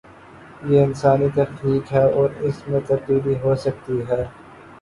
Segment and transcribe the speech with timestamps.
[0.63, 4.23] یہ انسانی تخلیق ہے اور اس میں تبدیلی ہو سکتی ہے۔